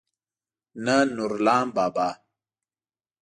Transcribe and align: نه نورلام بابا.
نه 0.85 0.95
نورلام 1.15 1.67
بابا. 1.75 2.09